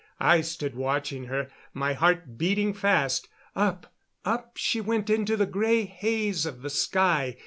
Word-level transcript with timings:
I 0.19 0.41
stood 0.41 0.73
watching 0.75 1.25
her, 1.25 1.51
my 1.75 1.93
heart 1.93 2.35
beating 2.35 2.73
fast. 2.73 3.27
Up 3.55 3.93
up 4.25 4.53
she 4.57 4.81
went 4.81 5.11
into 5.11 5.37
the 5.37 5.45
gray 5.45 5.85
haze 5.85 6.47
of 6.47 6.63
the 6.63 6.71
sky. 6.71 7.37